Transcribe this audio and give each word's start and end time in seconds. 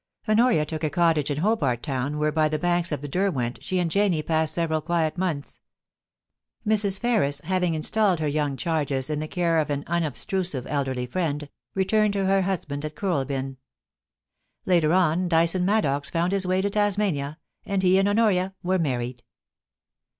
♦♦#♦#♦ 0.27 0.31
Honoria 0.33 0.65
took 0.65 0.83
a 0.83 0.89
cottage 0.89 1.29
in 1.29 1.37
Hobart 1.37 1.83
Town, 1.83 2.17
where 2.17 2.31
by 2.31 2.49
the 2.49 2.57
banks 2.57 2.91
of 2.91 3.01
the 3.01 3.07
Derwent 3.07 3.59
she 3.61 3.77
and 3.77 3.91
Janie 3.91 4.23
passed 4.23 4.55
several 4.55 4.81
quiet 4.81 5.15
months. 5.15 5.59
Mrs. 6.65 6.99
Ferris, 6.99 7.39
having 7.41 7.75
installed 7.75 8.19
her 8.19 8.27
young 8.27 8.57
charges 8.57 9.11
in 9.11 9.19
438 9.19 9.45
POLICY 9.45 9.83
AND 9.83 9.85
PASSION. 9.85 9.85
the 9.85 9.85
care 9.85 10.01
of 10.01 10.01
an 10.01 10.03
unobtrusive 10.03 10.67
elderly 10.67 11.05
friend, 11.05 11.49
returned 11.75 12.13
to 12.13 12.25
te 12.25 12.41
husband 12.41 12.83
at 12.83 12.95
Kooralbya 12.95 13.57
Later 14.65 14.91
on, 14.93 15.27
Dyson 15.27 15.65
Maddox 15.65 16.09
found 16.09 16.31
his 16.33 16.47
way 16.47 16.63
to 16.63 16.71
Tasmania, 16.71 17.37
and 17.63 17.83
he 17.83 17.99
and 17.99 18.09
Honoria 18.09 18.55
were 18.63 18.79
married. 18.79 19.21